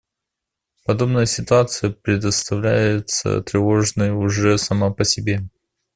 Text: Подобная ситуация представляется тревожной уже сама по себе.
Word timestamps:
Подобная 0.83 1.27
ситуация 1.27 1.91
представляется 1.91 3.43
тревожной 3.43 4.09
уже 4.09 4.57
сама 4.57 4.89
по 4.91 5.03
себе. 5.05 5.41